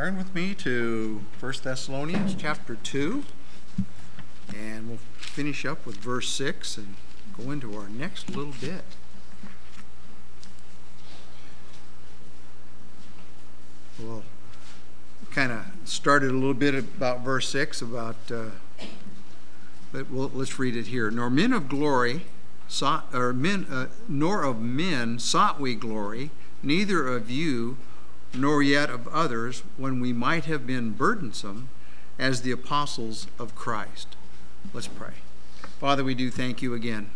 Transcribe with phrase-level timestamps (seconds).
[0.00, 3.22] turn with me to 1 Thessalonians chapter 2,
[4.56, 6.94] and we'll finish up with verse 6 and
[7.36, 8.82] go into our next little bit.
[13.98, 14.22] We'll
[15.32, 18.44] kind of started a little bit about verse 6 about, uh,
[19.92, 21.10] but we'll, let's read it here.
[21.10, 22.22] Nor men of glory
[22.68, 26.30] sought, or men, uh, nor of men sought we glory,
[26.62, 27.76] neither of you
[28.34, 31.68] nor yet of others, when we might have been burdensome
[32.18, 34.16] as the apostles of Christ.
[34.72, 35.14] Let's pray.
[35.78, 37.10] Father, we do thank you again.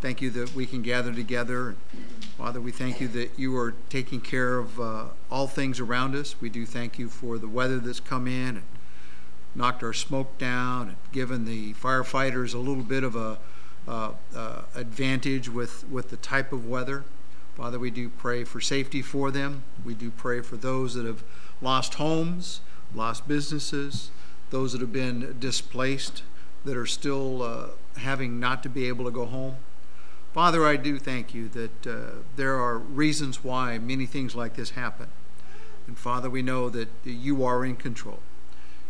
[0.00, 1.76] Thank you that we can gather together.
[2.38, 6.40] Father, we thank you that you are taking care of uh, all things around us.
[6.40, 8.62] We do thank you for the weather that's come in and
[9.54, 13.38] knocked our smoke down and given the firefighters a little bit of a
[13.86, 17.04] uh, uh, advantage with, with the type of weather.
[17.56, 19.62] Father, we do pray for safety for them.
[19.84, 21.22] We do pray for those that have
[21.60, 22.60] lost homes,
[22.94, 24.10] lost businesses,
[24.50, 26.22] those that have been displaced,
[26.64, 27.66] that are still uh,
[27.98, 29.56] having not to be able to go home.
[30.32, 34.70] Father, I do thank you that uh, there are reasons why many things like this
[34.70, 35.06] happen.
[35.86, 38.18] And Father, we know that you are in control.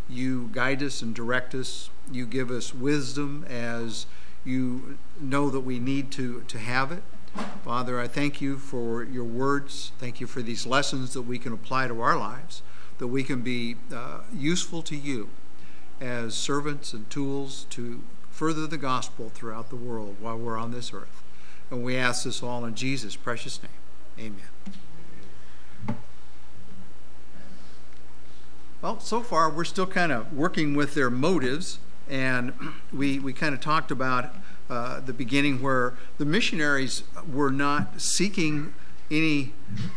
[0.09, 1.91] You guide us and direct us.
[2.11, 4.07] You give us wisdom as
[4.43, 7.03] you know that we need to, to have it.
[7.65, 9.93] Father, I thank you for your words.
[9.99, 12.63] Thank you for these lessons that we can apply to our lives,
[12.99, 15.31] that we can be uh, useful to you
[16.01, 20.93] as servants and tools to further the gospel throughout the world while we're on this
[20.93, 21.23] earth.
[21.71, 24.37] And we ask this all in Jesus' precious name.
[25.89, 25.99] Amen.
[28.83, 32.53] Well, so far we're still kind of working with their motives, and
[32.93, 34.35] we, we kind of talked about
[34.71, 38.75] uh, the beginning where the missionaries were not seeking
[39.11, 39.53] any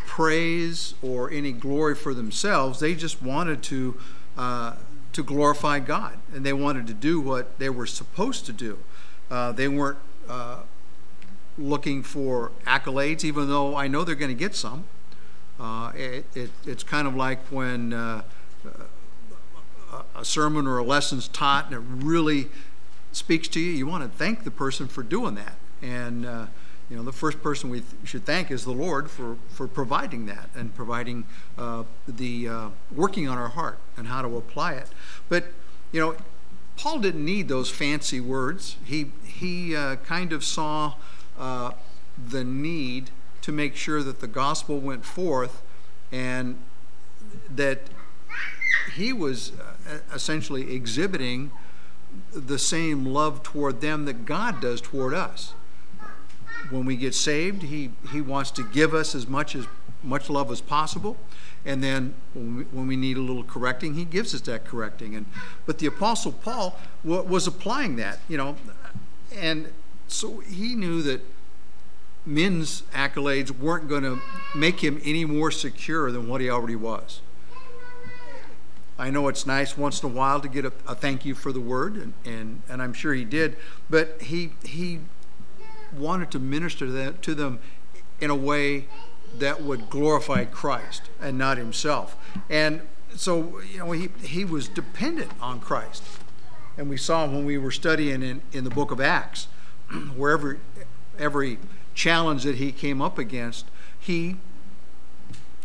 [0.05, 2.79] praise or any glory for themselves.
[2.79, 3.97] They just wanted to
[4.37, 4.75] uh,
[5.13, 8.77] to glorify God, and they wanted to do what they were supposed to do.
[9.31, 9.97] Uh, they weren't
[10.29, 10.59] uh,
[11.57, 14.83] looking for accolades, even though I know they're going to get some.
[15.59, 18.21] Uh, it, it, it's kind of like when uh,
[20.15, 22.49] a sermon or a lesson's taught and it really
[23.17, 25.55] speaks to you, you want to thank the person for doing that.
[25.81, 26.45] And, uh,
[26.89, 30.27] you know, the first person we th- should thank is the Lord for, for providing
[30.27, 31.25] that and providing
[31.57, 34.87] uh, the uh, working on our heart and how to apply it.
[35.29, 35.45] But,
[35.91, 36.15] you know,
[36.77, 38.77] Paul didn't need those fancy words.
[38.85, 40.93] He, he uh, kind of saw
[41.39, 41.71] uh,
[42.17, 43.09] the need
[43.41, 45.63] to make sure that the gospel went forth
[46.11, 46.57] and
[47.49, 47.79] that
[48.93, 51.51] he was uh, essentially exhibiting
[52.33, 55.53] the same love toward them that God does toward us.
[56.69, 59.67] When we get saved, he, he wants to give us as much as
[60.03, 61.17] much love as possible.
[61.65, 65.15] And then when we, when we need a little correcting, he gives us that correcting.
[65.15, 65.25] And
[65.65, 68.55] but the apostle Paul w- was applying that, you know,
[69.35, 69.71] and
[70.07, 71.21] so he knew that
[72.25, 74.19] men's accolades weren't going to
[74.55, 77.21] make him any more secure than what he already was.
[78.99, 81.51] I know it's nice once in a while to get a, a thank you for
[81.51, 83.57] the word, and, and, and I'm sure he did,
[83.89, 85.01] but he, he
[85.95, 87.59] wanted to minister them, to them
[88.19, 88.87] in a way
[89.37, 92.15] that would glorify Christ and not himself.
[92.49, 92.81] And
[93.15, 96.03] so, you know, he, he was dependent on Christ.
[96.77, 99.47] And we saw when we were studying in, in the book of Acts,
[100.15, 100.59] wherever
[101.17, 101.59] every
[101.93, 103.65] challenge that he came up against,
[103.99, 104.37] he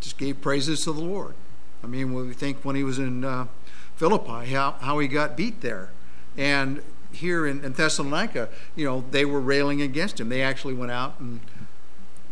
[0.01, 1.35] just gave praises to the Lord.
[1.83, 3.47] I mean, we think when he was in uh,
[3.95, 5.89] Philippi, how, how he got beat there.
[6.37, 10.29] And here in, in Thessalonica, you know, they were railing against him.
[10.29, 11.41] They actually went out and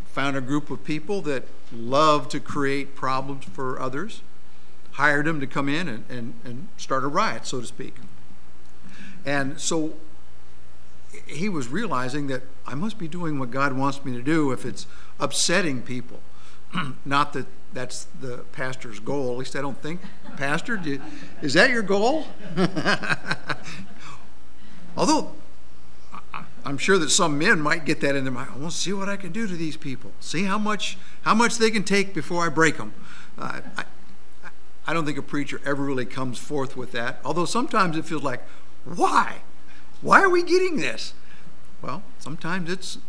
[0.05, 4.21] found a group of people that loved to create problems for others,
[4.93, 7.95] hired them to come in and, and, and start a riot, so to speak.
[9.25, 9.93] And so
[11.27, 14.65] he was realizing that I must be doing what God wants me to do if
[14.65, 14.87] it's
[15.19, 16.19] upsetting people.
[17.05, 19.31] Not that that's the pastor's goal.
[19.31, 20.01] At least I don't think.
[20.37, 21.01] Pastor, you,
[21.41, 22.25] is that your goal?
[24.97, 25.31] Although
[26.63, 28.49] I'm sure that some men might get that in their mind.
[28.53, 30.11] I want to see what I can do to these people.
[30.19, 32.93] See how much how much they can take before I break them.
[33.37, 33.83] Uh, I,
[34.85, 37.19] I don't think a preacher ever really comes forth with that.
[37.23, 38.43] Although sometimes it feels like,
[38.85, 39.37] why?
[40.01, 41.13] Why are we getting this?
[41.81, 42.99] Well, sometimes it's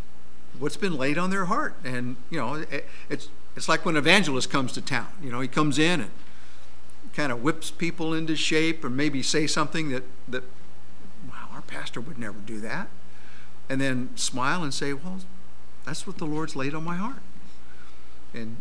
[0.58, 4.00] what's been laid on their heart, and you know, it, it's it's like when an
[4.00, 5.08] evangelist comes to town.
[5.22, 6.10] You know, he comes in and
[7.12, 10.44] kind of whips people into shape, or maybe say something that that,
[11.28, 12.88] wow, our pastor would never do that,
[13.68, 15.20] and then smile and say, well,
[15.84, 17.22] that's what the Lord's laid on my heart,
[18.32, 18.56] and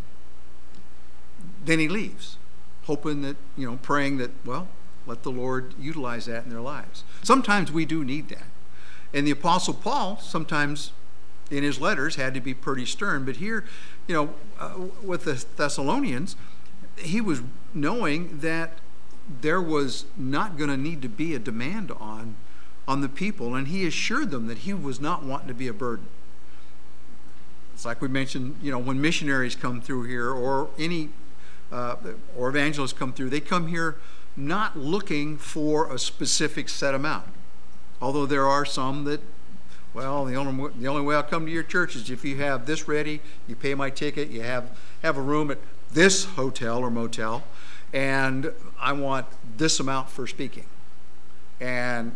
[1.64, 2.38] then he leaves.
[2.84, 4.68] hoping that, you know, praying that, well,
[5.06, 7.04] let the Lord utilize that in their lives.
[7.24, 8.46] Sometimes we do need that.
[9.14, 10.92] And the Apostle Paul, sometimes
[11.50, 13.26] in his letters, had to be pretty stern.
[13.26, 13.66] But here,
[14.08, 16.36] you know, uh, with the Thessalonians,
[16.98, 17.42] he was
[17.74, 18.80] knowing that
[19.42, 22.36] there was not going to need to be a demand on
[22.88, 25.74] on the people and he assured them that he was not wanting to be a
[25.74, 26.08] burden.
[27.74, 31.10] It's like we mentioned you know when missionaries come through here or any
[31.72, 31.96] uh,
[32.36, 33.96] or evangelists come through they come here
[34.36, 37.28] not looking for a specific set amount.
[38.02, 39.22] Although there are some that
[39.94, 42.66] well the only, the only way i'll come to your church is if you have
[42.66, 45.58] this ready you pay my ticket you have have a room at
[45.92, 47.44] this hotel or motel
[47.94, 49.28] and I want
[49.58, 50.66] this amount for speaking.
[51.60, 52.16] And,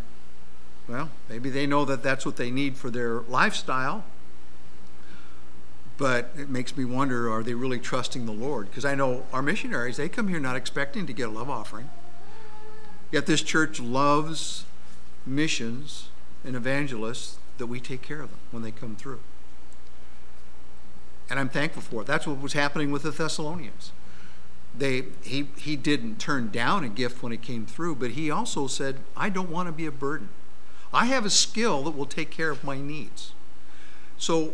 [0.88, 4.04] well, maybe they know that that's what they need for their lifestyle,
[5.98, 8.70] but it makes me wonder are they really trusting the Lord?
[8.70, 11.90] Because I know our missionaries, they come here not expecting to get a love offering.
[13.12, 14.66] Yet this church loves
[15.26, 16.10] missions
[16.44, 19.20] and evangelists that we take care of them when they come through.
[21.30, 22.08] And I'm thankful for it.
[22.08, 23.92] That's what was happening with the Thessalonians
[24.78, 28.68] they he he didn't turn down a gift when it came through, but he also
[28.68, 30.30] said, "I don't want to be a burden.
[30.94, 33.34] I have a skill that will take care of my needs."
[34.18, 34.54] So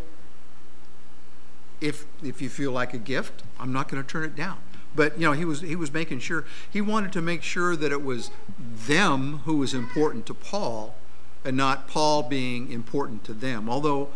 [1.80, 4.58] if if you feel like a gift, I'm not going to turn it down.
[4.96, 7.92] But you know, he was he was making sure he wanted to make sure that
[7.92, 10.96] it was them who was important to Paul
[11.44, 13.70] and not Paul being important to them.
[13.70, 14.10] Although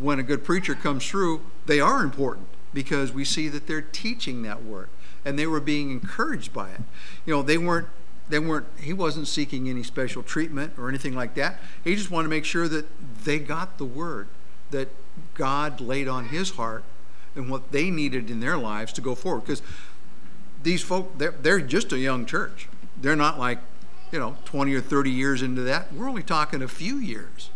[0.00, 4.42] when a good preacher comes through, they are important because we see that they're teaching
[4.42, 4.88] that word
[5.24, 6.80] and they were being encouraged by it.
[7.26, 7.88] You know, they weren't
[8.28, 11.58] they weren't he wasn't seeking any special treatment or anything like that.
[11.84, 12.86] He just wanted to make sure that
[13.24, 14.28] they got the word
[14.70, 14.88] that
[15.34, 16.84] God laid on his heart
[17.34, 19.62] and what they needed in their lives to go forward because
[20.62, 22.68] these folk they're, they're just a young church.
[23.00, 23.58] They're not like,
[24.12, 25.92] you know, 20 or 30 years into that.
[25.92, 27.50] We're only talking a few years.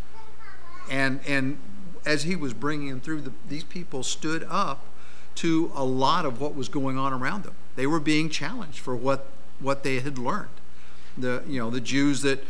[0.91, 1.58] And and
[2.06, 4.87] as he was bringing them through, the, these people stood up
[5.35, 7.55] to a lot of what was going on around them.
[7.75, 9.26] They were being challenged for what,
[9.58, 10.49] what they had learned.
[11.19, 12.43] The, you know, the Jews that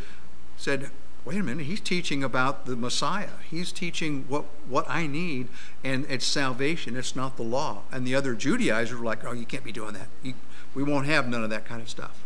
[0.57, 0.89] said,
[1.25, 3.39] wait a minute, he's teaching about the Messiah.
[3.49, 5.49] He's teaching what, what I need,
[5.83, 7.81] and it's salvation, it's not the law.
[7.91, 10.07] And the other Judaizers were like, oh, you can't be doing that.
[10.23, 10.35] You,
[10.73, 12.23] we won't have none of that kind of stuff.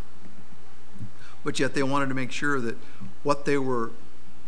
[1.43, 2.77] But yet they wanted to make sure that
[3.23, 3.91] what they were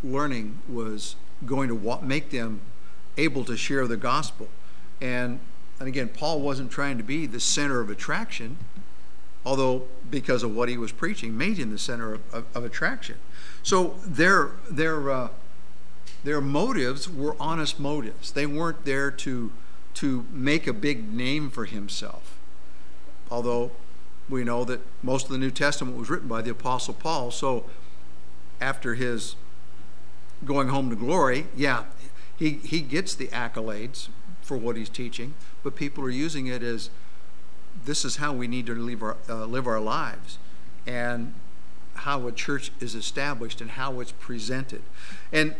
[0.02, 2.60] learning was going to make them
[3.16, 4.48] able to share the gospel.
[5.00, 5.40] And
[5.78, 8.58] and again, Paul wasn't trying to be the center of attraction,
[9.44, 13.16] although because of what he was preaching, made him the center of, of, of attraction.
[13.62, 15.28] So their their uh,
[16.22, 18.30] their motives were honest motives.
[18.30, 19.50] They weren't there to
[19.94, 22.38] to make a big name for himself.
[23.30, 23.72] Although
[24.28, 27.64] we know that most of the New Testament was written by the Apostle Paul, so
[28.60, 29.36] after his
[30.44, 31.84] going home to glory, yeah,
[32.36, 34.08] he, he gets the accolades
[34.42, 36.90] for what he's teaching, but people are using it as
[37.84, 40.38] this is how we need to live our, uh, live our lives
[40.86, 41.34] and
[41.94, 44.82] how a church is established and how it's presented.
[45.32, 45.54] And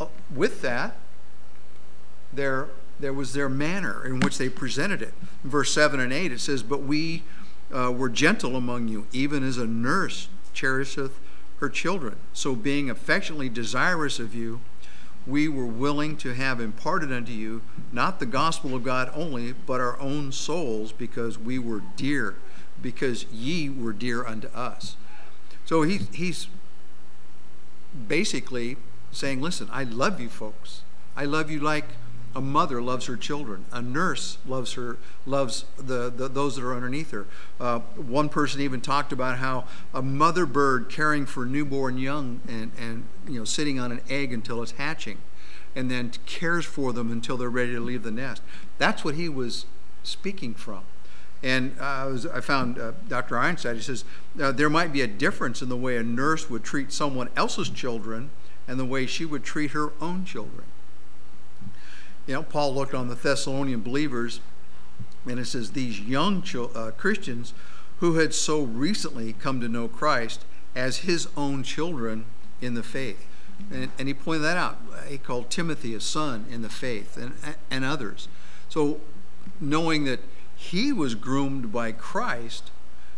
[0.00, 0.96] uh, with that,
[2.32, 5.12] there, there was their manner in which they presented it.
[5.44, 7.22] In verse 7 and 8, it says, But we
[7.72, 11.18] uh, were gentle among you, even as a nurse cherisheth
[11.58, 12.16] her children.
[12.32, 14.60] So, being affectionately desirous of you,
[15.26, 17.62] we were willing to have imparted unto you
[17.92, 22.34] not the gospel of God only, but our own souls, because we were dear,
[22.80, 24.96] because ye were dear unto us.
[25.64, 26.48] So he, he's
[28.08, 28.76] basically
[29.12, 30.82] saying, Listen, I love you folks.
[31.16, 31.86] I love you like
[32.34, 33.64] a mother loves her children.
[33.72, 34.96] A nurse loves her
[35.26, 37.26] loves the, the those that are underneath her.
[37.60, 42.72] Uh, one person even talked about how a mother bird caring for newborn young and,
[42.78, 45.18] and you know sitting on an egg until it's hatching,
[45.76, 48.42] and then cares for them until they're ready to leave the nest.
[48.78, 49.66] That's what he was
[50.02, 50.84] speaking from.
[51.44, 53.36] And uh, I, was, I, found uh, Dr.
[53.36, 54.04] Ironside, he says,
[54.40, 57.68] uh, there might be a difference in the way a nurse would treat someone else's
[57.68, 58.30] children
[58.68, 60.66] and the way she would treat her own children
[62.26, 64.40] you know, Paul looked on the Thessalonian believers,
[65.26, 67.52] and it says these young uh, Christians
[67.98, 72.24] who had so recently come to know Christ as his own children
[72.60, 73.26] in the faith.
[73.70, 74.78] And, and he pointed that out.
[75.08, 77.34] He called Timothy a son in the faith and,
[77.70, 78.28] and others.
[78.68, 79.00] So,
[79.60, 80.20] knowing that
[80.56, 82.70] he was groomed by Christ,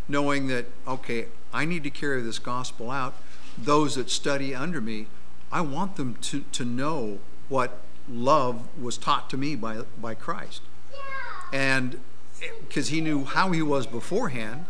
[0.08, 3.14] knowing that, okay, I need to carry this gospel out,
[3.56, 5.06] those that study under me,
[5.52, 7.18] I want them to, to know
[7.48, 10.62] what love was taught to me by, by Christ.
[11.52, 12.00] And
[12.66, 14.66] because he knew how he was beforehand,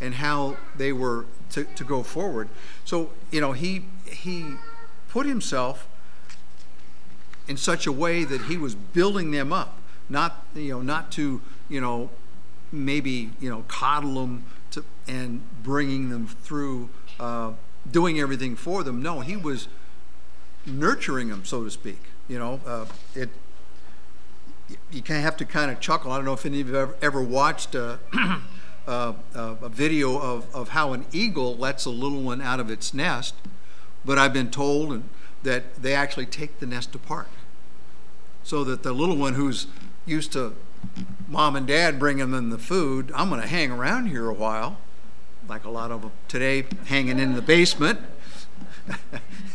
[0.00, 2.48] and how they were to, to go forward.
[2.84, 4.54] So, you know, he, he
[5.08, 5.88] put himself
[7.48, 9.78] in such a way that he was building them up,
[10.08, 12.10] not, you know, not to, you know,
[12.70, 17.52] maybe, you know, coddle them to, and bringing them through, uh,
[17.90, 19.02] doing everything for them.
[19.02, 19.68] No, he was
[20.66, 22.02] nurturing them, so to speak.
[22.28, 23.30] You know, uh, it,
[24.92, 26.12] you kind of have to kind of chuckle.
[26.12, 27.98] I don't know if any of you have ever, watched a,
[28.86, 32.92] a, a, video of, of how an eagle lets a little one out of its
[32.92, 33.34] nest,
[34.04, 35.02] but I've been told
[35.42, 37.28] that they actually take the nest apart
[38.42, 39.66] so that the little one who's
[40.04, 40.54] used to
[41.28, 44.78] mom and dad bringing them the food, I'm going to hang around here a while,
[45.48, 48.00] like a lot of them today hanging in the basement.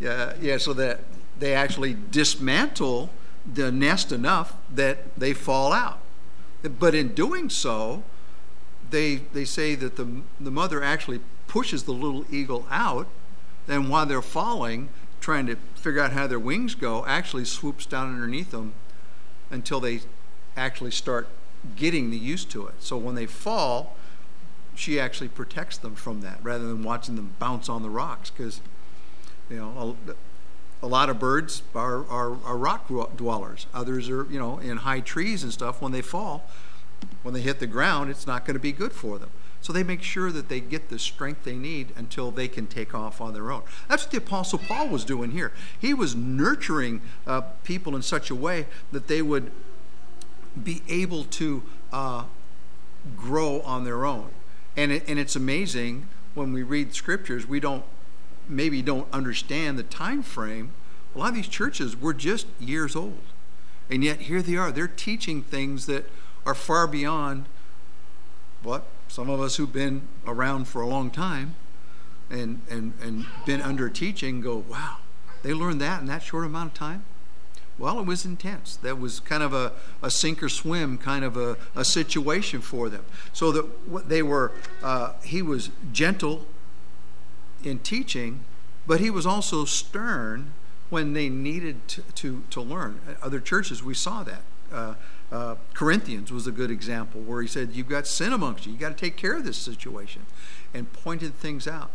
[0.00, 1.00] yeah, yeah, so that
[1.40, 3.10] they actually dismantle
[3.52, 5.98] the nest enough that they fall out.
[6.62, 8.04] But in doing so,
[8.90, 13.08] they, they say that the, the mother actually pushes the little eagle out,
[13.66, 18.12] and while they're falling, trying to figure out how their wings go, actually swoops down
[18.12, 18.74] underneath them
[19.50, 20.00] until they
[20.56, 21.26] actually start
[21.76, 22.74] getting the used to it.
[22.80, 23.96] So when they fall,
[24.74, 28.60] she actually protects them from that rather than watching them bounce on the rocks because
[29.48, 29.96] you know
[30.82, 33.66] a lot of birds are, are, are, rock dwellers.
[33.74, 35.82] Others are, you know, in high trees and stuff.
[35.82, 36.48] When they fall,
[37.22, 39.30] when they hit the ground, it's not going to be good for them.
[39.62, 42.94] So they make sure that they get the strength they need until they can take
[42.94, 43.62] off on their own.
[43.88, 45.52] That's what the Apostle Paul was doing here.
[45.78, 49.50] He was nurturing uh, people in such a way that they would
[50.62, 52.24] be able to uh,
[53.16, 54.30] grow on their own.
[54.78, 57.84] And, it, and it's amazing when we read scriptures, we don't
[58.50, 60.72] maybe don't understand the time frame,
[61.14, 63.20] a lot of these churches were just years old.
[63.88, 64.70] And yet here they are.
[64.70, 66.10] They're teaching things that
[66.46, 67.46] are far beyond
[68.62, 71.56] what some of us who've been around for a long time
[72.30, 74.98] and, and, and been under teaching go, wow,
[75.42, 77.04] they learned that in that short amount of time?
[77.78, 78.76] Well, it was intense.
[78.76, 82.88] That was kind of a, a sink or swim kind of a, a situation for
[82.88, 83.04] them.
[83.32, 84.52] So that what they were,
[84.82, 86.46] uh, he was gentle
[87.64, 88.44] in teaching,
[88.86, 90.52] but he was also stern
[90.88, 93.00] when they needed to, to, to learn.
[93.22, 94.42] Other churches, we saw that.
[94.72, 94.94] Uh,
[95.32, 98.72] uh, Corinthians was a good example where he said, You've got sin amongst you.
[98.72, 100.22] You've got to take care of this situation,
[100.74, 101.90] and pointed things out.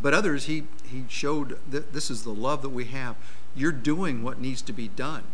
[0.00, 3.16] But others, he, he showed that this is the love that we have.
[3.54, 5.24] You're doing what needs to be done.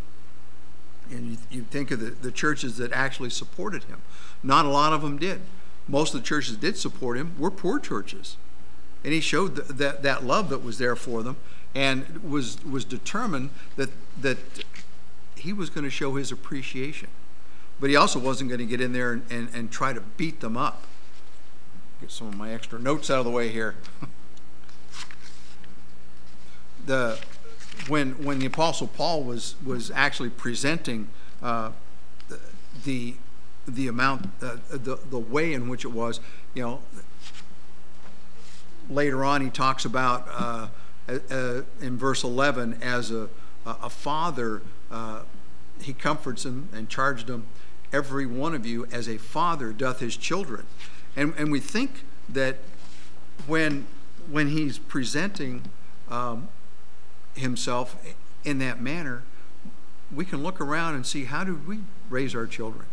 [1.11, 4.01] And you, you think of the, the churches that actually supported him.
[4.43, 5.43] Not a lot of them did.
[5.87, 8.39] Most of the churches did support him were poor churches
[9.07, 11.37] and he showed that that love that was there for them
[11.77, 13.89] and was was determined that
[14.21, 14.37] that
[15.37, 17.09] he was going to show his appreciation.
[17.79, 20.41] But he also wasn't going to get in there and, and, and try to beat
[20.41, 20.83] them up.
[22.01, 23.77] Get some of my extra notes out of the way here.
[26.85, 27.19] The
[27.89, 31.09] when when the apostle paul was was actually presenting
[31.43, 31.73] uh,
[32.29, 32.39] the,
[32.85, 33.15] the
[33.67, 36.21] the amount uh, the the way in which it was
[36.55, 36.81] you know
[38.89, 40.69] later on he talks about uh,
[41.09, 43.29] uh, in verse 11 as a,
[43.65, 45.21] a father, uh,
[45.81, 47.47] he comforts him and charged him,
[47.93, 50.67] every one of you as a father doth his children.
[51.15, 52.57] And, and we think that
[53.47, 53.87] when,
[54.31, 55.63] when he's presenting
[56.11, 56.49] um,
[57.35, 57.97] himself
[58.45, 59.23] in that manner,
[60.15, 62.87] we can look around and see how do we raise our children.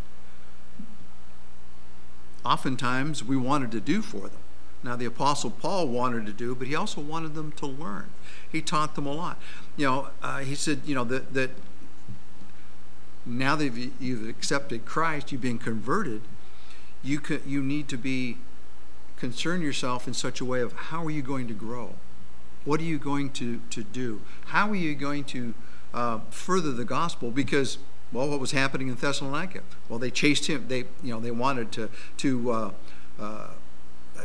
[2.46, 4.43] Oftentimes, we wanted to do for them.
[4.84, 8.10] Now, the Apostle Paul wanted to do, but he also wanted them to learn.
[8.52, 9.40] He taught them a lot.
[9.78, 11.52] You know, uh, he said, you know, that, that
[13.26, 16.22] now that you've accepted Christ, you've been converted,
[17.02, 18.38] you, can, you need to be
[19.18, 21.96] concern yourself in such a way of how are you going to grow?
[22.66, 24.22] What are you going to, to do?
[24.48, 25.54] How are you going to
[25.94, 27.32] uh, further the gospel?
[27.32, 27.78] Because
[28.12, 29.62] well, what was happening in Thessalonica?
[29.90, 30.68] Well, they chased him.
[30.68, 32.72] They, you know, they wanted to to uh,
[33.20, 33.48] uh,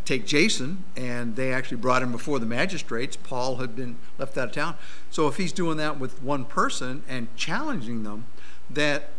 [0.05, 3.17] take Jason, and they actually brought him before the magistrates.
[3.17, 4.75] Paul had been left out of town.
[5.11, 8.27] So if he's doing that with one person and challenging them,
[8.71, 9.11] that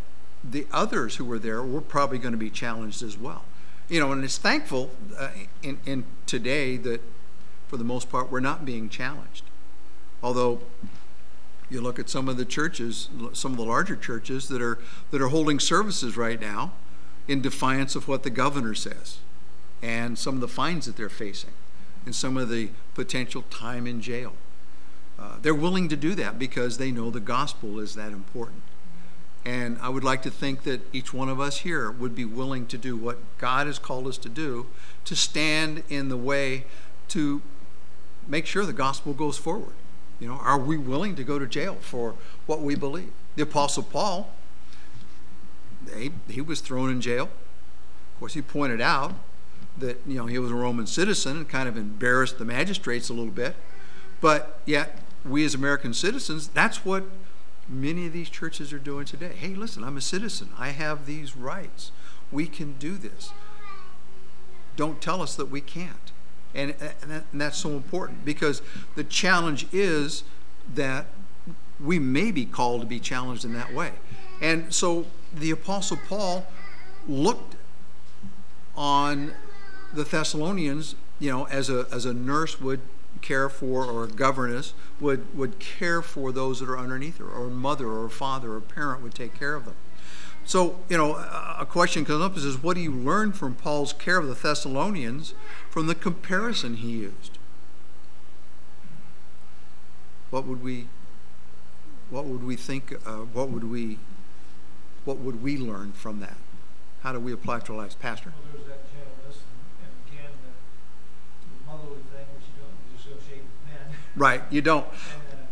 [0.44, 3.44] the others who were there were probably going to be challenged as well.
[3.90, 5.30] You know, and it's thankful uh,
[5.64, 7.02] in, in today that
[7.68, 9.44] for the most part we're not being challenged.
[10.22, 10.62] Although
[11.70, 14.80] you look at some of the churches, some of the larger churches that are
[15.12, 16.74] that are holding services right now
[17.28, 19.20] in defiance of what the governor says
[19.82, 21.52] and some of the fines that they're facing
[22.06, 24.34] and some of the potential time in jail.
[25.18, 28.62] Uh, they're willing to do that because they know the gospel is that important.
[29.46, 32.68] And I would like to think that each one of us here would be willing
[32.68, 34.68] to do what God has called us to do
[35.06, 36.66] to stand in the way
[37.10, 37.42] to
[38.28, 39.74] make sure the gospel goes forward.
[40.20, 43.12] You know, are we willing to go to jail for what we believe?
[43.36, 44.34] The Apostle Paul,
[45.96, 47.24] he, he was thrown in jail.
[47.24, 49.16] Of course, he pointed out
[49.80, 53.14] that you know he was a Roman citizen and kind of embarrassed the magistrates a
[53.14, 53.56] little bit.
[54.22, 57.06] But yet, we as American citizens, that's what
[57.68, 59.32] many of these churches are doing today.
[59.38, 60.50] Hey, listen, I'm a citizen.
[60.58, 61.92] I have these rights.
[62.32, 63.32] We can do this.
[64.76, 66.12] Don't tell us that we can't.
[66.56, 68.62] And, uh, that, and that's so important because
[68.96, 70.24] the challenge is
[70.74, 71.06] that
[71.80, 73.92] we may be called to be challenged in that way.
[74.42, 76.46] And so the Apostle Paul
[77.08, 77.56] looked
[78.76, 79.34] on
[79.94, 82.82] the Thessalonians, you know, as a, as a nurse would
[83.22, 87.48] care for or a governess would, would care for those that are underneath her, or
[87.48, 89.76] a mother or a father or a parent would take care of them.
[90.46, 94.18] So, you know, a question comes up is what do you learn from Paul's care
[94.18, 95.36] of the Thessalonians
[95.70, 97.38] from the comparison he used?
[100.32, 100.88] What would we
[102.10, 104.00] what would we think uh, what would we
[105.06, 106.38] what would we learn from that?
[107.04, 107.96] How do we apply it to our lives?
[107.96, 108.34] Pastor?
[108.36, 109.42] Well, there's that gentleness
[109.82, 110.52] and, and again the,
[111.46, 113.96] the motherly thing which you don't associate with men.
[114.20, 114.86] Right, you don't.
[114.86, 114.94] And,
[115.32, 115.44] uh,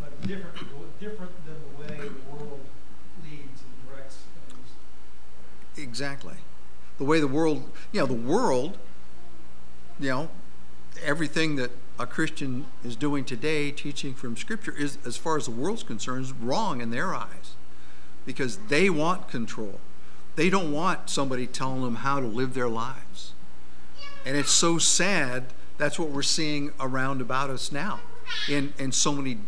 [0.00, 0.56] but different
[0.98, 2.58] different than the way the world
[3.22, 4.18] leads and directs
[4.48, 5.86] things.
[5.88, 6.34] Exactly.
[6.98, 8.78] The way the world, you know, the world,
[10.00, 10.28] you know,
[11.04, 15.52] everything that a Christian is doing today, teaching from Scripture, is, as far as the
[15.52, 17.54] world's concerned, is wrong in their eyes
[18.24, 19.78] because they want control.
[20.34, 23.34] They don't want somebody telling them how to live their lives.
[24.24, 25.44] And it's so sad
[25.78, 28.00] that's what we're seeing around about us now
[28.48, 29.38] in, in so many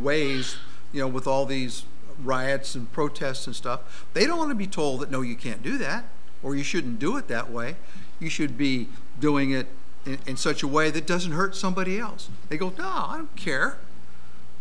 [0.00, 0.56] ways,
[0.92, 1.84] you know, with all these
[2.22, 4.06] riots and protests and stuff.
[4.14, 6.04] They don't want to be told that, no, you can't do that
[6.42, 7.76] or you shouldn't do it that way.
[8.20, 8.88] You should be
[9.20, 9.66] doing it
[10.04, 12.28] in, in such a way that doesn't hurt somebody else.
[12.48, 13.78] They go, no, I don't care.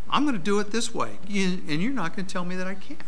[0.10, 1.18] I'm going to do it this way.
[1.28, 3.02] And you're not going to tell me that I can't.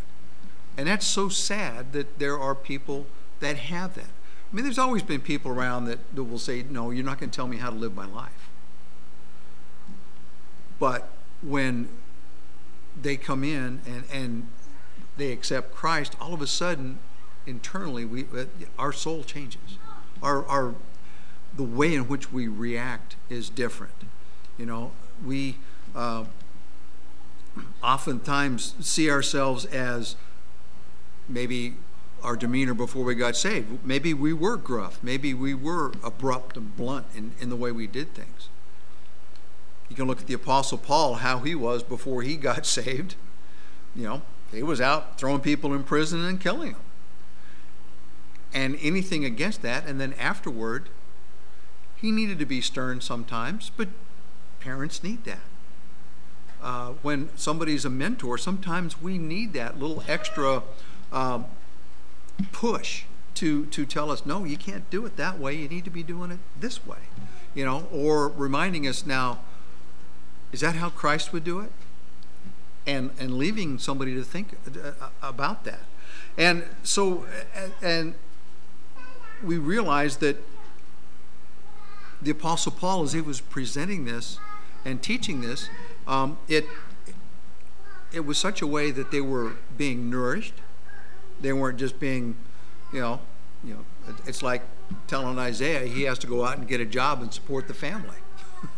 [0.77, 3.05] And that's so sad that there are people
[3.39, 4.05] that have that.
[4.51, 7.29] I mean, there's always been people around that, that will say, no, you're not going
[7.29, 8.48] to tell me how to live my life.
[10.79, 11.09] But
[11.41, 11.89] when
[12.99, 14.47] they come in and, and
[15.17, 16.99] they accept Christ, all of a sudden,
[17.45, 18.45] internally, we, uh,
[18.77, 19.77] our soul changes.
[20.23, 20.75] Our, our,
[21.55, 23.93] the way in which we react is different.
[24.57, 24.91] You know,
[25.23, 25.57] we
[25.95, 26.25] uh,
[27.83, 30.15] oftentimes see ourselves as
[31.27, 31.75] maybe
[32.23, 33.85] our demeanor before we got saved.
[33.85, 34.99] Maybe we were gruff.
[35.01, 38.49] Maybe we were abrupt and blunt in, in the way we did things.
[39.89, 43.15] You can look at the Apostle Paul, how he was before he got saved.
[43.95, 44.21] You know,
[44.52, 46.82] he was out throwing people in prison and killing them.
[48.54, 50.89] And anything against that, and then afterward,
[51.95, 53.89] he needed to be stern sometimes, but
[54.60, 55.41] parents need that.
[56.62, 60.63] Uh, when somebody's a mentor, sometimes we need that little extra
[61.12, 61.45] um,
[62.52, 63.04] push
[63.36, 65.54] to to tell us, no, you can't do it that way.
[65.54, 66.97] You need to be doing it this way,
[67.54, 69.39] you know, or reminding us now,
[70.51, 71.71] is that how Christ would do it?
[72.85, 75.81] And and leaving somebody to think uh, about that,
[76.38, 77.25] and so
[77.81, 78.15] and
[79.43, 80.38] we realize that
[82.21, 84.39] the Apostle Paul, as he was presenting this
[84.83, 85.69] and teaching this,
[86.07, 86.65] um, it
[88.12, 90.55] it was such a way that they were being nourished.
[91.39, 92.35] They weren't just being,
[92.91, 93.19] you know,
[93.63, 94.15] you know.
[94.25, 94.63] It's like
[95.07, 98.17] telling Isaiah he has to go out and get a job and support the family.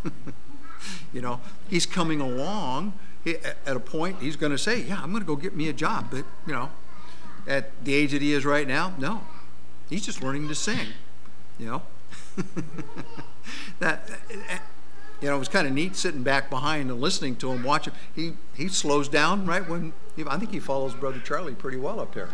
[1.14, 2.94] you know, he's coming along.
[3.26, 5.74] At a point, he's going to say, "Yeah, I'm going to go get me a
[5.74, 6.72] job," but you know,
[7.48, 9.22] at the age that he is right now, no,
[9.90, 10.88] he's just learning to sing.
[11.60, 11.82] You know,
[13.80, 14.60] that eh, eh,
[15.22, 17.94] you know, it was kind of neat sitting back behind and listening to him, watching.
[18.16, 22.00] He he slows down right when he, I think he follows Brother Charlie pretty well
[22.00, 22.30] up there,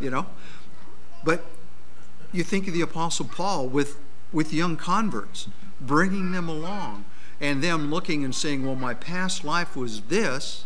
[0.00, 0.26] you know.
[1.22, 1.44] But
[2.32, 3.98] you think of the Apostle Paul with
[4.32, 5.48] with young converts,
[5.80, 7.04] bringing them along,
[7.40, 10.64] and them looking and saying, "Well, my past life was this.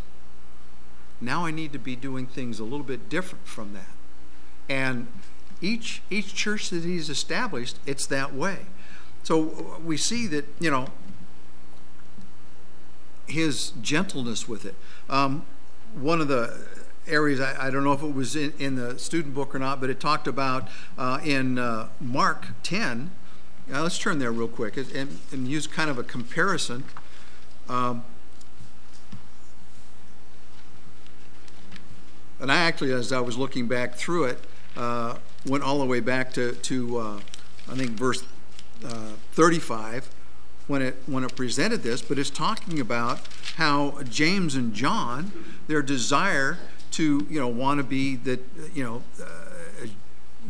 [1.21, 3.95] Now I need to be doing things a little bit different from that."
[4.69, 5.09] And
[5.61, 8.67] each each church that he's established, it's that way.
[9.23, 10.89] So we see that you know
[13.27, 14.75] his gentleness with it.
[15.09, 15.45] Um,
[15.95, 16.67] one of the
[17.07, 19.81] areas, I, I, don't know if it was in, in, the student book or not,
[19.81, 23.11] but it talked about uh, in uh, Mark 10.
[23.71, 26.85] Uh, let's turn there real quick and, and, use kind of a comparison.
[27.69, 28.03] Um,
[32.41, 34.39] and I actually, as I was looking back through it,
[34.75, 37.21] uh, went all the way back to, to uh,
[37.71, 38.25] I think, verse
[38.87, 40.09] uh, 35
[40.67, 43.21] when it, when it presented this, but it's talking about
[43.57, 45.33] how James and John,
[45.67, 46.59] their desire
[46.93, 48.41] to, you know, want to be that,
[48.75, 49.87] you know, uh,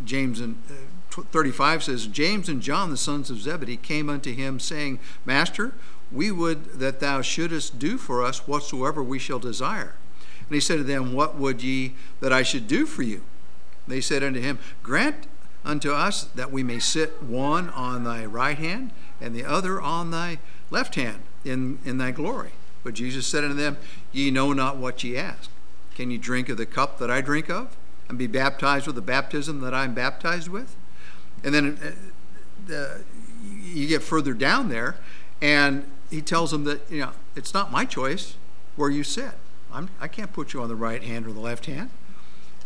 [0.05, 0.75] James and uh,
[1.23, 5.75] 35 says, James and John, the sons of Zebedee, came unto him, saying, Master,
[6.11, 9.95] we would that thou shouldest do for us whatsoever we shall desire.
[10.49, 13.23] And he said to them, What would ye that I should do for you?
[13.87, 15.27] They said unto him, Grant
[15.65, 20.11] unto us that we may sit one on thy right hand and the other on
[20.11, 20.39] thy
[20.71, 22.53] left hand in, in thy glory.
[22.83, 23.77] But Jesus said unto them,
[24.13, 25.51] Ye know not what ye ask.
[25.95, 27.77] Can ye drink of the cup that I drink of,
[28.09, 30.77] and be baptized with the baptism that I'm baptized with?
[31.45, 31.79] And then
[32.73, 32.99] uh,
[33.63, 34.97] you get further down there,
[35.41, 38.37] and he tells them that, you know, it's not my choice
[38.77, 39.33] where you sit.
[39.73, 41.91] I'm, I can't put you on the right hand or the left hand.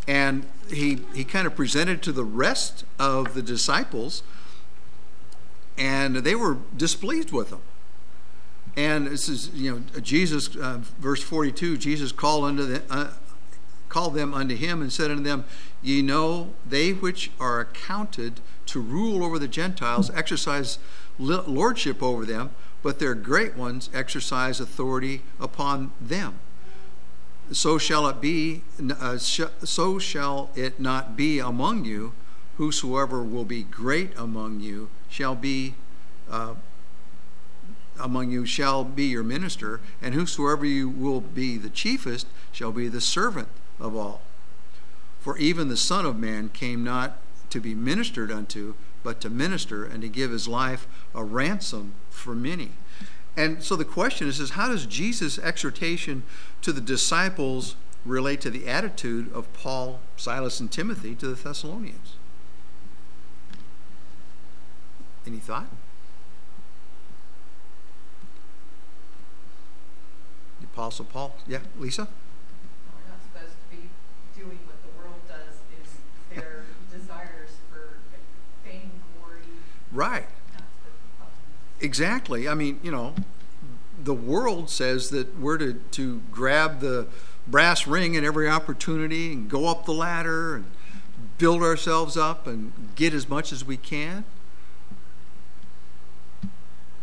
[0.06, 4.22] And he, he kind of presented to the rest of the disciples,
[5.78, 7.61] and they were displeased with him.
[8.76, 13.11] And this is, you know, Jesus, uh, verse 42, Jesus called, unto the, uh,
[13.88, 15.44] called them unto him and said unto them,
[15.83, 20.79] Ye know, they which are accounted to rule over the Gentiles exercise
[21.18, 22.51] lordship over them,
[22.83, 26.35] but their great ones exercise authority upon them.
[27.51, 28.62] So shall it be
[28.99, 32.12] uh, sh- so shall it not be among you.
[32.57, 35.75] Whosoever will be great among you shall be
[36.31, 36.55] uh,
[37.99, 42.88] among you shall be your minister and whosoever you will be the chiefest shall be
[42.88, 44.23] the servant of all
[45.22, 47.16] for even the son of man came not
[47.48, 52.35] to be ministered unto but to minister and to give his life a ransom for
[52.35, 52.72] many
[53.37, 56.22] and so the question is, is how does Jesus' exhortation
[56.61, 62.16] to the disciples relate to the attitude of Paul, Silas, and Timothy to the Thessalonians?
[65.26, 65.68] Any thought?
[70.61, 71.37] The Apostle Paul.
[71.46, 72.08] Yeah, Lisa?
[72.92, 73.88] We're not supposed to be
[74.37, 75.90] doing what the world does, is
[76.37, 77.96] their desires for
[78.62, 79.40] fame, glory.
[79.90, 80.26] Right.
[81.83, 82.49] Exactly.
[82.49, 83.14] I mean, you know,
[84.03, 87.09] the world says that we're to, to grab the
[87.47, 90.64] brass ring at every opportunity and go up the ladder and
[91.38, 94.25] build ourselves up and get as much as we can.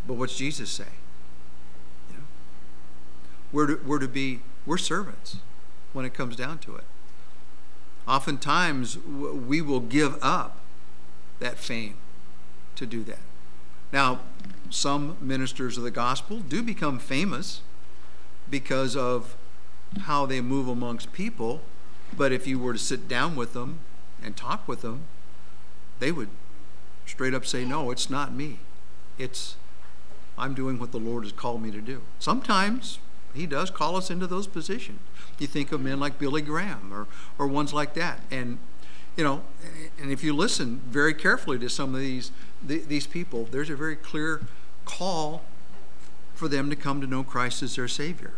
[0.08, 0.86] But what's Jesus say?
[2.10, 2.24] You know,
[3.52, 5.38] we're to, we're to be, we're servants
[5.92, 6.86] when it comes down to it.
[8.08, 10.58] Oftentimes, we will give up
[11.40, 11.96] that fame
[12.76, 13.20] to do that.
[13.92, 14.20] Now,
[14.70, 17.62] some ministers of the gospel do become famous
[18.50, 19.36] because of
[20.02, 21.62] how they move amongst people.
[22.16, 23.80] But if you were to sit down with them
[24.24, 25.02] and talk with them,
[26.00, 26.30] they would
[27.06, 28.60] straight up say, No, it's not me.
[29.18, 29.56] It's,
[30.38, 32.02] I'm doing what the Lord has called me to do.
[32.20, 33.00] Sometimes
[33.34, 35.00] He does call us into those positions.
[35.38, 38.22] You think of men like Billy Graham or, or ones like that.
[38.32, 38.60] And,
[39.16, 39.42] you know,
[40.02, 42.32] and if you listen very carefully to some of these,
[42.64, 44.42] these people, there's a very clear
[44.90, 45.44] call
[46.34, 48.34] for them to come to know Christ as their Savior.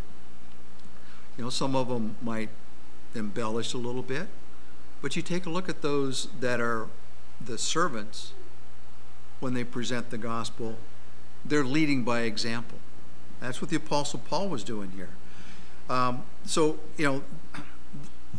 [1.37, 2.49] You know, some of them might
[3.15, 4.27] embellish a little bit,
[5.01, 6.87] but you take a look at those that are
[7.43, 8.33] the servants
[9.39, 10.75] when they present the gospel,
[11.43, 12.77] they're leading by example.
[13.39, 15.09] That's what the Apostle Paul was doing here.
[15.89, 17.23] Um, so, you know,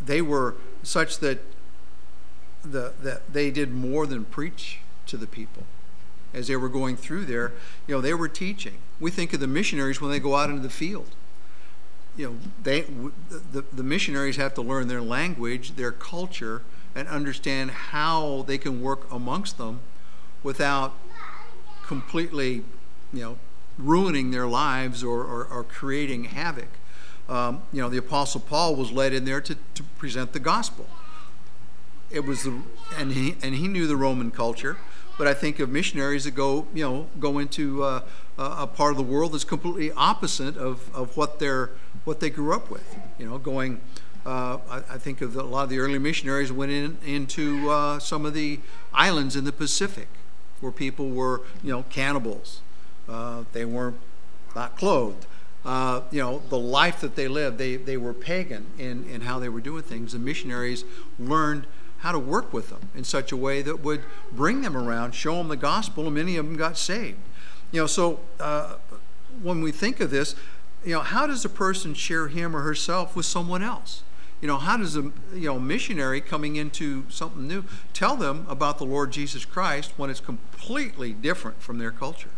[0.05, 1.40] they were such that,
[2.62, 5.64] the, that they did more than preach to the people
[6.35, 7.53] as they were going through there,
[7.87, 8.79] you know, they were teaching.
[9.01, 11.11] We think of the missionaries when they go out into the field.
[12.16, 12.83] You know, they
[13.53, 16.62] the, the missionaries have to learn their language, their culture,
[16.95, 19.81] and understand how they can work amongst them
[20.42, 20.95] without
[21.87, 22.64] completely,
[23.12, 23.38] you know,
[23.79, 26.68] ruining their lives or, or, or creating havoc.
[27.29, 30.87] Um, you know, the Apostle Paul was led in there to, to present the gospel.
[32.11, 32.61] It was the,
[32.99, 34.77] and he and he knew the Roman culture
[35.18, 38.03] but I think of missionaries that go, you know, go into uh,
[38.38, 41.70] a part of the world that's completely opposite of, of what they're
[42.05, 42.96] what they grew up with.
[43.18, 43.81] You know, going.
[44.25, 47.68] Uh, I, I, think of the, a lot of the early missionaries went in into
[47.68, 48.61] uh, some of the
[48.94, 50.07] islands in the Pacific,
[50.61, 52.61] where people were, you know, cannibals.
[53.09, 53.96] Uh, they weren't
[54.55, 55.27] not clothed.
[55.64, 59.38] Uh, you know, the life that they lived, they, they were pagan in, in how
[59.38, 60.12] they were doing things.
[60.12, 60.85] The missionaries
[61.18, 61.66] learned
[62.03, 65.37] how to work with them in such a way that would bring them around, show
[65.37, 67.19] them the gospel, and many of them got saved.
[67.71, 68.75] You know, so uh,
[69.41, 70.35] when we think of this,
[70.85, 74.03] you know, how does a person share him or herself with someone else?
[74.41, 78.79] You know, how does a you know missionary coming into something new tell them about
[78.79, 82.31] the Lord Jesus Christ when it's completely different from their culture?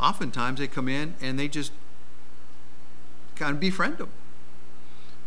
[0.00, 1.72] Oftentimes they come in and they just
[3.36, 4.08] kind of befriend them.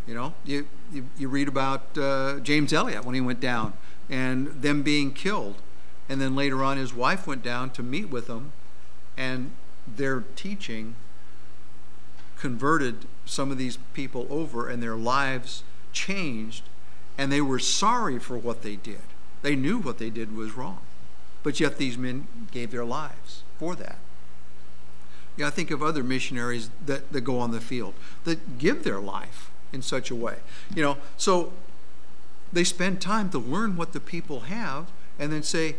[0.07, 3.73] You know, you, you, you read about uh, James Elliot when he went down
[4.09, 5.55] and them being killed.
[6.09, 8.53] And then later on, his wife went down to meet with them,
[9.17, 9.51] and
[9.87, 10.95] their teaching
[12.37, 16.63] converted some of these people over, and their lives changed,
[17.17, 19.01] and they were sorry for what they did.
[19.41, 20.79] They knew what they did was wrong.
[21.43, 23.97] But yet, these men gave their lives for that.
[25.35, 28.99] Yeah, I think of other missionaries that, that go on the field that give their
[28.99, 30.37] life in such a way.
[30.75, 31.53] You know, so
[32.51, 34.87] they spend time to learn what the people have
[35.19, 35.75] and then say,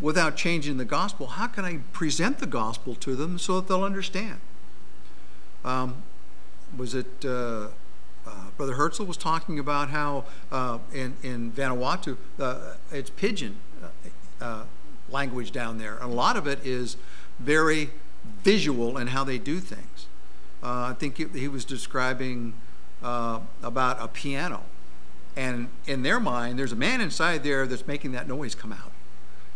[0.00, 3.84] without changing the gospel, how can I present the gospel to them so that they'll
[3.84, 4.40] understand?
[5.64, 6.02] Um,
[6.76, 7.68] was it uh,
[8.26, 14.44] uh, Brother Herzl was talking about how uh, in, in Vanuatu, uh, it's pidgin uh,
[14.44, 14.64] uh,
[15.10, 15.94] language down there.
[15.94, 16.96] And a lot of it is
[17.38, 17.90] very
[18.42, 20.06] visual in how they do things.
[20.62, 22.54] I think he, he was describing
[23.02, 24.62] Uh, about a piano.
[25.36, 28.90] And in their mind, there's a man inside there that's making that noise come out.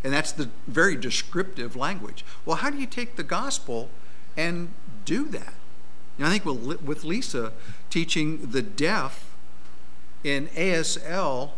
[0.03, 2.23] And that's the very descriptive language.
[2.45, 3.89] Well, how do you take the gospel
[4.37, 4.69] and
[5.05, 5.53] do that?
[6.17, 7.51] And I think with Lisa
[7.89, 9.35] teaching the deaf
[10.23, 11.51] in ASL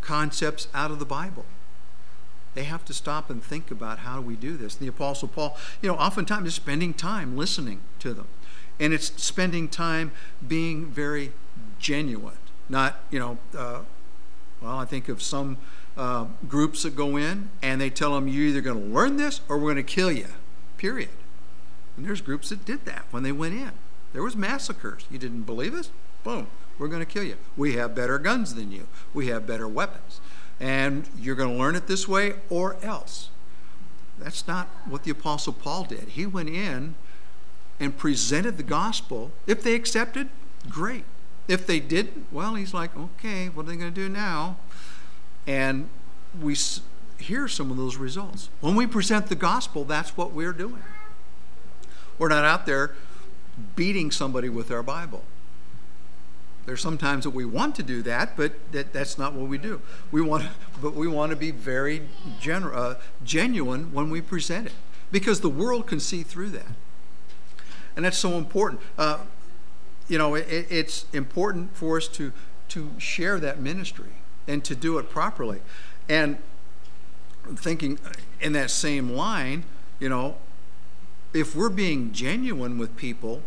[0.00, 1.44] concepts out of the Bible.
[2.54, 4.74] They have to stop and think about how do we do this.
[4.74, 8.26] And the Apostle Paul, you know, oftentimes is spending time listening to them.
[8.80, 10.10] And it's spending time
[10.46, 11.32] being very
[11.78, 12.38] genuine.
[12.68, 13.82] Not, you know, uh,
[14.60, 15.58] well, I think of some
[15.96, 19.40] uh, groups that go in and they tell them, you're either going to learn this
[19.48, 20.28] or we're going to kill you,
[20.78, 21.10] period.
[21.96, 23.72] And there's groups that did that when they went in.
[24.12, 25.04] There was massacres.
[25.10, 25.90] You didn't believe us?
[26.24, 26.46] Boom,
[26.78, 27.36] we're going to kill you.
[27.56, 28.86] We have better guns than you.
[29.12, 30.20] We have better weapons.
[30.58, 33.30] And you're going to learn it this way or else.
[34.18, 36.10] That's not what the Apostle Paul did.
[36.10, 36.94] He went in
[37.80, 39.32] and presented the gospel.
[39.46, 40.28] If they accepted,
[40.68, 41.04] great.
[41.48, 44.58] If they didn't, well, he's like, okay, what are they going to do now?
[45.46, 45.88] And
[46.40, 46.56] we
[47.18, 48.50] hear some of those results.
[48.60, 50.82] When we present the gospel, that's what we're doing.
[52.18, 52.94] We're not out there
[53.74, 55.24] beating somebody with our Bible.
[56.66, 59.80] There's sometimes that we want to do that, but that, that's not what we do.
[60.12, 60.44] We want,
[60.80, 62.02] but we want to be very
[62.38, 64.72] genu- uh, genuine when we present it,
[65.10, 66.68] because the world can see through that,
[68.00, 68.80] and that's so important.
[68.96, 69.18] Uh,
[70.08, 72.32] you know, it, it's important for us to
[72.70, 74.08] to share that ministry
[74.48, 75.60] and to do it properly.
[76.08, 76.38] And
[77.56, 77.98] thinking
[78.40, 79.64] in that same line,
[79.98, 80.38] you know,
[81.34, 83.42] if we're being genuine with people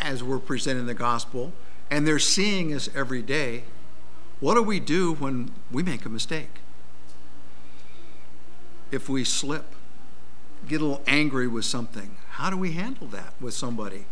[0.00, 1.52] as we're presenting the gospel
[1.88, 3.62] and they're seeing us every day,
[4.40, 6.58] what do we do when we make a mistake?
[8.90, 9.76] If we slip,
[10.68, 14.06] get a little angry with something, how do we handle that with somebody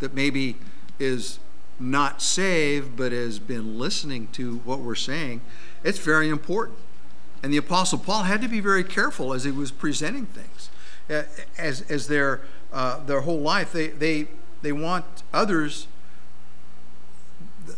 [0.00, 0.56] that maybe
[0.98, 1.38] is
[1.80, 5.40] not saved but has been listening to what we're saying?
[5.82, 6.78] It's very important.
[7.42, 10.70] And the Apostle Paul had to be very careful as he was presenting things.
[11.58, 12.40] As, as their,
[12.72, 14.28] uh, their whole life, they, they,
[14.62, 15.88] they want others,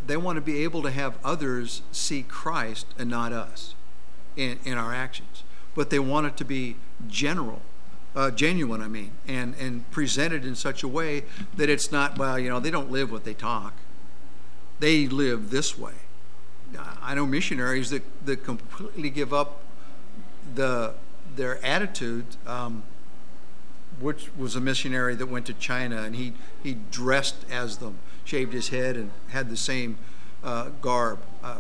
[0.07, 3.75] they want to be able to have others see Christ and not us
[4.37, 5.43] in, in our actions.
[5.75, 6.77] But they want it to be
[7.09, 7.63] general,
[8.15, 11.25] uh, genuine, I mean, and, and presented in such a way
[11.57, 13.75] that it's not, well, you know, they don't live what they talk.
[14.81, 15.95] They live this way.
[17.03, 19.61] I know missionaries that, that completely give up
[20.55, 20.95] the
[21.37, 22.25] their attitude.
[22.47, 22.85] Um,
[24.01, 28.53] which was a missionary that went to China, and he he dressed as them, shaved
[28.53, 29.99] his head, and had the same
[30.43, 31.21] uh, garb.
[31.43, 31.59] Uh,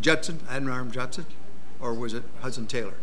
[0.00, 1.26] Judson, Adoniram Judson,
[1.80, 2.94] or was it Hudson Taylor?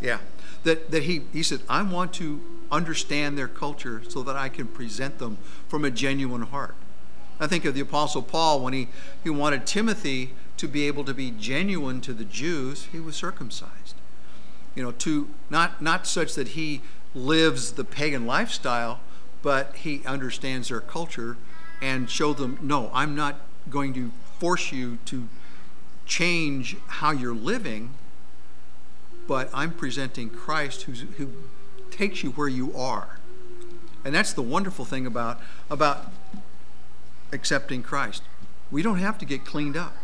[0.00, 0.18] Yeah,
[0.64, 4.66] that that he he said, I want to understand their culture so that I can
[4.66, 6.74] present them from a genuine heart.
[7.38, 8.88] I think of the Apostle Paul when he,
[9.22, 13.94] he wanted Timothy to be able to be genuine to the Jews, he was circumcised.
[14.74, 16.80] You know, to not not such that he
[17.14, 19.00] lives the pagan lifestyle,
[19.42, 21.36] but he understands their culture
[21.80, 25.28] and show them, no, I'm not going to force you to
[26.06, 27.90] change how you're living,
[29.26, 31.28] but I'm presenting Christ who
[31.90, 33.18] takes you where you are.
[34.04, 36.12] And that's the wonderful thing about, about
[37.32, 38.22] accepting Christ.
[38.70, 39.96] We don't have to get cleaned up.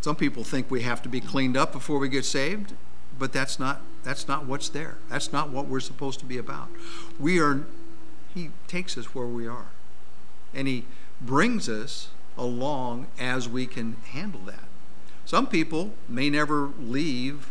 [0.00, 2.74] Some people think we have to be cleaned up before we get saved,
[3.18, 4.98] but that's not that's not what's there.
[5.08, 6.68] That's not what we're supposed to be about.
[7.18, 7.64] We are
[8.34, 9.68] he takes us where we are.
[10.52, 10.84] And He
[11.20, 14.64] brings us along as we can handle that.
[15.24, 17.50] Some people may never leave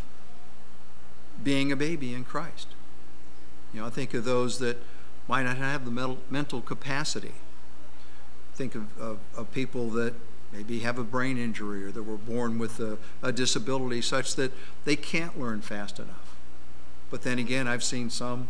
[1.44, 2.68] being a baby in Christ.
[3.72, 4.78] You know, I think of those that
[5.28, 7.34] might not have the mental, capacity.
[8.54, 10.14] Think of, of, of people that
[10.52, 14.52] maybe have a brain injury or that were born with a, a disability such that
[14.84, 16.36] they can't learn fast enough.
[17.10, 18.48] But then again, I've seen some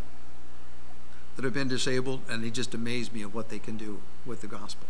[1.37, 4.40] that have been disabled, and they just amaze me of what they can do with
[4.40, 4.87] the gospel,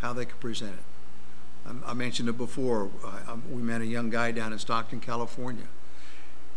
[0.00, 1.70] how they can present it.
[1.86, 2.90] I, I mentioned it before.
[3.04, 5.66] I, um, we met a young guy down in Stockton, California.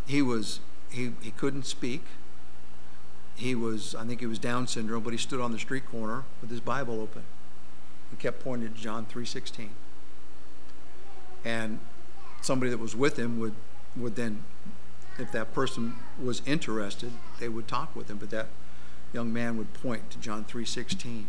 [0.06, 0.60] He was
[0.92, 2.04] he, he couldn't speak.
[3.34, 6.24] He was I think he was Down syndrome, but he stood on the street corner
[6.40, 7.22] with his Bible open.
[8.10, 9.70] He kept pointing to John three sixteen.
[11.44, 11.80] And
[12.40, 13.54] somebody that was with him would
[13.96, 14.44] would then,
[15.18, 18.18] if that person was interested, they would talk with him.
[18.18, 18.48] But that
[19.12, 21.24] young man would point to John 3:16.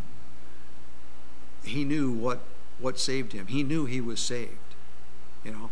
[1.64, 2.40] He knew what
[2.78, 3.46] what saved him.
[3.46, 4.58] He knew he was saved.
[5.42, 5.70] You know,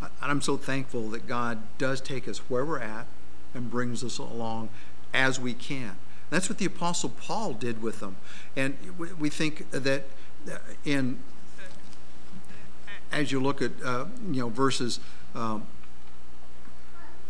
[0.00, 3.06] and I'm so thankful that God does take us where we're at
[3.54, 4.68] and brings us along
[5.12, 5.96] as we can.
[6.30, 8.16] That's what the apostle Paul did with them.
[8.56, 8.76] And
[9.18, 10.04] we think that
[10.84, 11.18] in
[13.12, 14.98] as you look at uh, you know verses
[15.34, 15.66] um,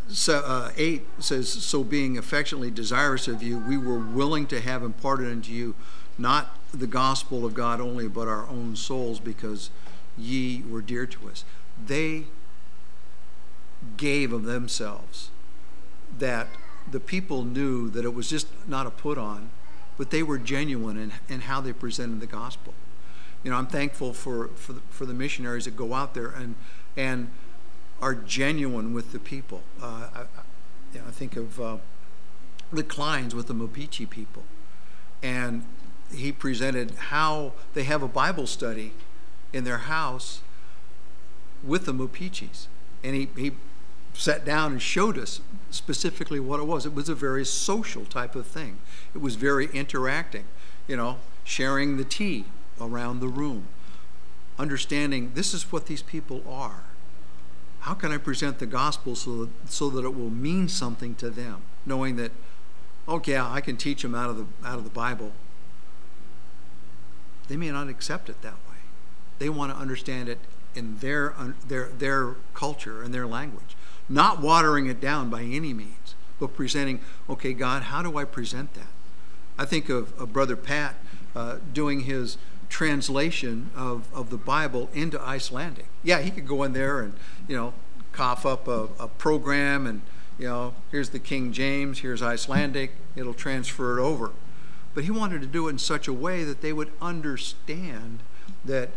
[0.09, 4.83] so, uh, 8 says, So being affectionately desirous of you, we were willing to have
[4.83, 5.75] imparted unto you
[6.17, 9.71] not the gospel of God only, but our own souls, because
[10.17, 11.45] ye were dear to us.
[11.85, 12.25] They
[13.97, 15.31] gave of themselves
[16.19, 16.49] that
[16.91, 19.51] the people knew that it was just not a put on,
[19.99, 22.75] but they were genuine in, in how they presented the gospel.
[23.43, 26.55] You know, I'm thankful for, for, the, for the missionaries that go out there and,
[26.97, 27.31] and
[28.01, 29.63] are genuine with the people.
[29.81, 30.21] Uh, I,
[30.93, 31.77] you know, I think of uh,
[32.73, 34.43] the Kleins with the Mapuche people.
[35.23, 35.65] And
[36.13, 38.93] he presented how they have a Bible study
[39.53, 40.41] in their house
[41.65, 42.67] with the Mapuches.
[43.03, 43.53] And he, he
[44.15, 46.87] sat down and showed us specifically what it was.
[46.87, 48.79] It was a very social type of thing,
[49.15, 50.45] it was very interacting,
[50.87, 52.45] you know, sharing the tea
[52.81, 53.67] around the room,
[54.59, 56.85] understanding this is what these people are
[57.87, 61.31] how can I present the gospel so that, so that it will mean something to
[61.31, 62.33] them, knowing that,
[63.07, 65.31] oh yeah, I can teach them out of the out of the Bible.
[67.47, 68.79] They may not accept it that way.
[69.39, 70.41] They want to understand it
[70.75, 71.33] in their
[71.65, 73.77] their their culture and their language,
[74.09, 78.75] not watering it down by any means, but presenting, okay, God, how do I present
[78.75, 78.89] that?
[79.59, 80.97] I think of, of Brother Pat
[81.35, 82.39] uh, doing his
[82.69, 85.87] translation of, of the Bible into Icelandic.
[86.03, 87.15] Yeah, he could go in there and,
[87.49, 87.73] you know,
[88.13, 90.03] cough up a, a program and,
[90.39, 94.33] you know, here's the King James, here's Icelandic, it'll transfer it over.
[94.95, 98.21] But he wanted to do it in such a way that they would understand
[98.65, 98.91] that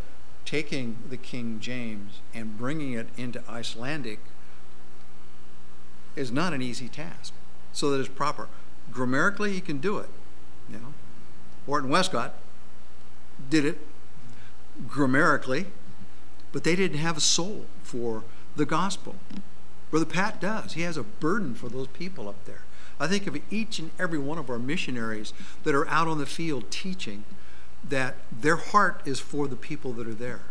[0.45, 4.19] taking the King James and bringing it into Icelandic
[6.19, 7.33] is not an easy task.
[7.71, 8.47] So that it's proper.
[8.91, 10.09] Grammatically, he can do it.
[10.69, 10.93] You know,
[11.65, 12.35] Hort and Westcott
[13.49, 13.79] did it
[14.87, 15.67] grammatically,
[16.51, 18.23] but they didn't have a soul for
[18.55, 19.15] the gospel.
[19.91, 20.73] Brother Pat does.
[20.73, 22.61] He has a burden for those people up there.
[22.99, 26.25] I think of each and every one of our missionaries that are out on the
[26.25, 27.23] field teaching
[27.87, 30.41] that their heart is for the people that are there.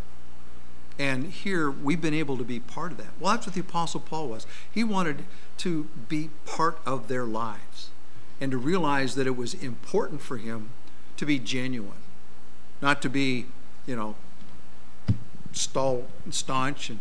[0.98, 3.10] And here we've been able to be part of that.
[3.20, 4.46] Well, that's what the Apostle Paul was.
[4.70, 5.24] He wanted
[5.58, 7.90] to be part of their lives
[8.40, 10.70] and to realize that it was important for him
[11.16, 11.92] to be genuine
[12.80, 13.46] not to be,
[13.86, 14.14] you know,
[15.52, 16.98] staunch and,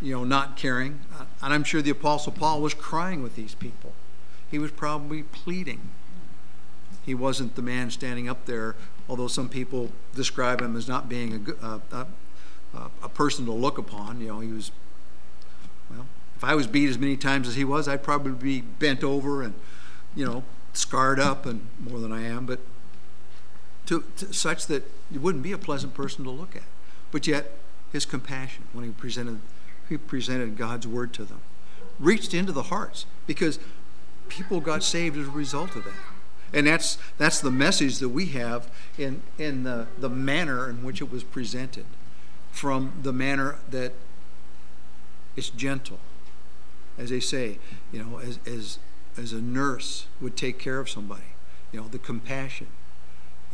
[0.00, 1.00] you know, not caring.
[1.42, 3.92] And I'm sure the Apostle Paul was crying with these people.
[4.50, 5.80] He was probably pleading.
[7.04, 8.76] He wasn't the man standing up there,
[9.08, 12.06] although some people describe him as not being a, a,
[12.74, 14.20] a, a person to look upon.
[14.20, 14.70] You know, he was,
[15.90, 19.02] well, if I was beat as many times as he was, I'd probably be bent
[19.02, 19.54] over and,
[20.14, 20.42] you know,
[20.72, 22.46] scarred up and more than I am.
[22.46, 22.60] But
[23.86, 26.62] to, to, such that he wouldn't be a pleasant person to look at.
[27.10, 27.52] But yet,
[27.92, 29.40] his compassion when he presented,
[29.88, 31.40] he presented God's word to them
[31.98, 33.58] reached into the hearts because
[34.28, 35.94] people got saved as a result of that.
[36.52, 41.00] And that's, that's the message that we have in, in the, the manner in which
[41.00, 41.84] it was presented,
[42.54, 43.92] from the manner that
[45.36, 45.98] it's gentle.
[46.96, 47.58] As they say,
[47.92, 48.78] you know, as, as,
[49.18, 51.34] as a nurse would take care of somebody,
[51.72, 52.68] you know, the compassion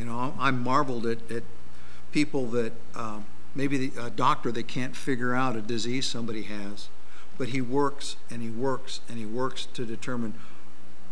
[0.01, 1.43] you know, I'm marveled at, at
[2.11, 3.21] people that uh,
[3.55, 6.89] maybe the, a doctor that can't figure out a disease somebody has,
[7.37, 10.33] but he works and he works and he works to determine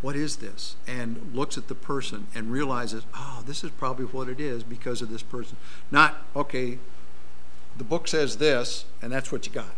[0.01, 0.77] what is this?
[0.87, 5.03] And looks at the person and realizes, oh, this is probably what it is because
[5.03, 5.59] of this person.
[5.91, 6.79] Not, okay,
[7.79, 9.75] the book says this, and that's what you got.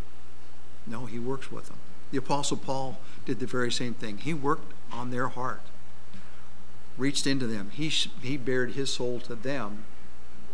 [0.85, 1.77] No, he works with them.
[2.11, 4.17] The Apostle Paul did the very same thing.
[4.17, 5.61] He worked on their heart,
[6.97, 7.69] reached into them.
[7.71, 9.85] He, he bared his soul to them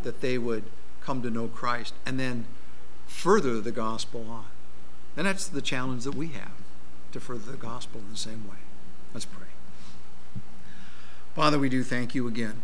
[0.04, 0.66] that they would
[1.02, 2.46] come to know Christ and then
[3.08, 4.46] further the gospel on.
[5.16, 6.52] And that's the challenge that we have
[7.14, 8.58] to further the gospel in the same way.
[9.14, 9.48] Let's pray.
[11.34, 12.62] Father, we do thank you again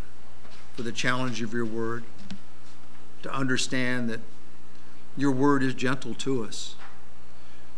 [0.76, 2.04] for the challenge of your word,
[3.22, 4.20] to understand that
[5.16, 6.76] your word is gentle to us.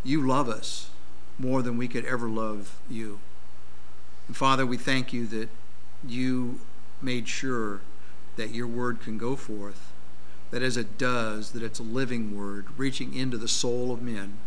[0.03, 0.89] You love us
[1.37, 3.19] more than we could ever love you.
[4.27, 5.49] And Father, we thank you that
[6.07, 6.59] you
[7.01, 7.81] made sure
[8.37, 9.91] that your word can go forth,
[10.51, 14.37] that as it does, that it's a living word, reaching into the soul of men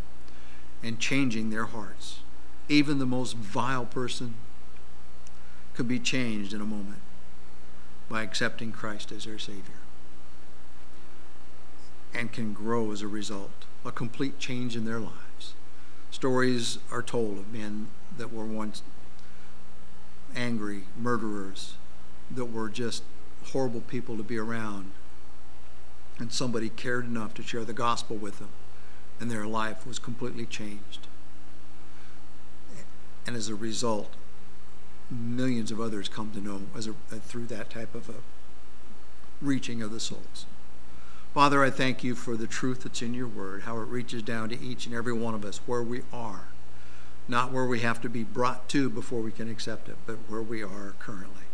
[0.83, 2.21] and changing their hearts.
[2.69, 4.35] Even the most vile person
[5.75, 7.01] could be changed in a moment
[8.09, 9.79] by accepting Christ as their Savior
[12.15, 15.55] and can grow as a result, a complete change in their lives.
[16.11, 18.83] Stories are told of men that were once
[20.35, 21.75] angry murderers,
[22.31, 23.03] that were just
[23.53, 24.93] horrible people to be around,
[26.19, 28.51] and somebody cared enough to share the gospel with them,
[29.21, 31.07] and their life was completely changed.
[33.27, 34.15] And as a result,
[35.11, 38.15] millions of others come to know as a, through that type of a
[39.41, 40.47] reaching of the souls.
[41.39, 44.49] Father, I thank you for the truth that's in your word, how it reaches down
[44.49, 46.49] to each and every one of us where we are,
[47.29, 50.43] not where we have to be brought to before we can accept it, but where
[50.43, 51.45] we are currently.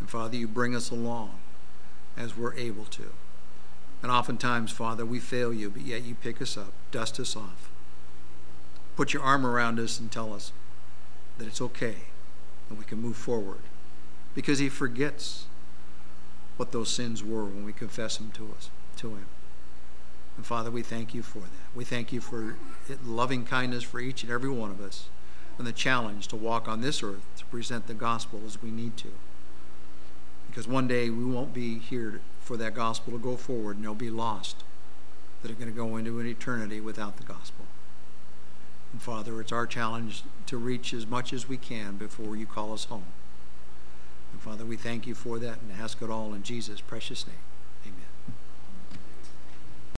[0.00, 1.38] And Father, you bring us along
[2.16, 3.12] as we're able to.
[4.02, 7.70] And oftentimes, Father, we fail you, but yet you pick us up, dust us off,
[8.96, 10.50] put your arm around us, and tell us
[11.38, 11.98] that it's okay
[12.68, 13.60] and we can move forward.
[14.34, 15.44] Because he forgets
[16.56, 19.26] what those sins were when we confess them to us to him.
[20.36, 21.48] And Father, we thank you for that.
[21.74, 22.56] We thank you for
[23.04, 25.08] loving kindness for each and every one of us
[25.58, 28.96] and the challenge to walk on this earth to present the gospel as we need
[28.98, 29.08] to.
[30.48, 33.94] Because one day we won't be here for that gospel to go forward and they'll
[33.94, 34.62] be lost
[35.42, 37.66] that are going to go into an eternity without the gospel.
[38.92, 42.72] And Father, it's our challenge to reach as much as we can before you call
[42.72, 43.06] us home.
[44.32, 47.36] And Father, we thank you for that and ask it all in Jesus' precious name.